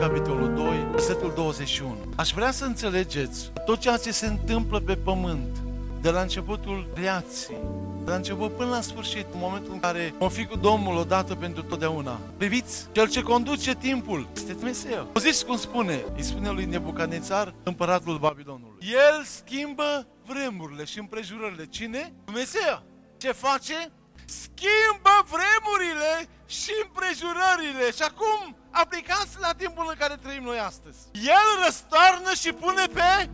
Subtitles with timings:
[0.00, 1.96] capitolul 2, versetul 21.
[2.16, 5.58] Aș vrea să înțelegeți că tot ceea ce se întâmplă pe pământ,
[6.00, 7.58] de la începutul creației,
[8.04, 11.34] de la început până la sfârșit, în momentul în care vom fi cu Domnul odată
[11.34, 12.20] pentru totdeauna.
[12.36, 15.08] Priviți, cel ce conduce timpul este Dumnezeu.
[15.12, 16.04] Auziți cum spune?
[16.16, 18.78] Îi spune lui Nebucanețar, împăratul Babilonului.
[18.80, 21.66] El schimbă vremurile și împrejurările.
[21.66, 22.12] Cine?
[22.24, 22.82] Dumnezeu.
[23.16, 23.92] Ce face?
[24.24, 27.90] Schimbă vremurile și împrejurările.
[27.96, 30.98] Și acum aplicați la timpul în care trăim noi astăzi.
[31.12, 33.28] El răstoarnă și pune pe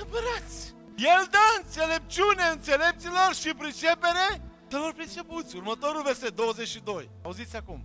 [0.00, 0.74] împărați.
[0.96, 5.56] El dă înțelepciune înțelepților și pricepere celor pricepuți.
[5.56, 7.10] Următorul verset 22.
[7.24, 7.84] Auziți acum.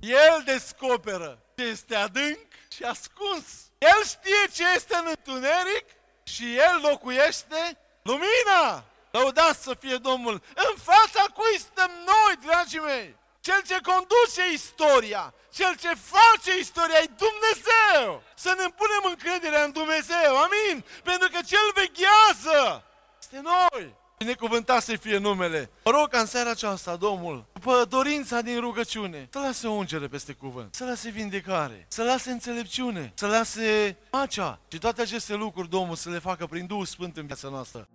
[0.00, 3.46] El descoperă ce este adânc și ascuns.
[3.78, 5.84] El știe ce este în întuneric
[6.22, 8.84] și El locuiește lumina.
[9.10, 10.42] Lăudați să fie Domnul.
[10.54, 13.16] În fața cui stăm noi, dragii mei?
[13.40, 18.22] Cel ce conduce istoria, cel ce face istoria e Dumnezeu.
[18.34, 20.84] Să ne punem încrederea în Dumnezeu, amin?
[21.04, 22.84] Pentru că cel veghează
[23.20, 23.98] este noi.
[24.18, 25.70] Binecuvântat să fie numele.
[25.84, 30.06] Mă rog ca în seara aceasta, Domnul, după dorința din rugăciune, să lase o ungere
[30.06, 35.68] peste cuvânt, să lase vindecare, să lase înțelepciune, să lase pacea și toate aceste lucruri,
[35.68, 37.88] Domnul, să le facă prin Duhul Sfânt în viața noastră.